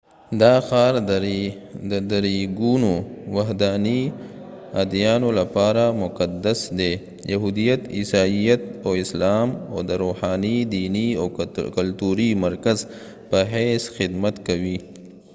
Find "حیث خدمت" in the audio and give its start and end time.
13.51-14.35